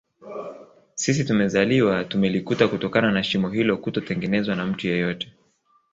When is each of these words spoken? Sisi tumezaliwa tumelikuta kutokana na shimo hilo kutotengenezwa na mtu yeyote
Sisi 0.95 1.23
tumezaliwa 1.25 2.03
tumelikuta 2.03 2.67
kutokana 2.67 3.11
na 3.11 3.23
shimo 3.23 3.49
hilo 3.49 3.77
kutotengenezwa 3.77 4.55
na 4.55 4.65
mtu 4.65 4.87
yeyote 4.87 5.33